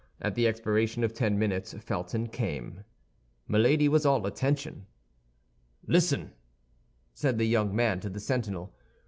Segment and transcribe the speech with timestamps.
[0.19, 2.83] At the expiration of ten minutes Felton came.
[3.47, 4.87] Milady was all attention.
[5.85, 6.31] "Listen,"
[7.13, 8.73] said the young man to the sentinel.